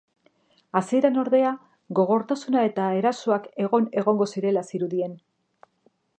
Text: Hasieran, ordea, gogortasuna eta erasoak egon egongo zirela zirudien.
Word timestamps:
Hasieran, 0.79 1.19
ordea, 1.23 1.51
gogortasuna 1.99 2.65
eta 2.71 2.87
erasoak 3.03 3.47
egon 3.67 3.87
egongo 4.05 4.29
zirela 4.35 4.67
zirudien. 4.73 5.17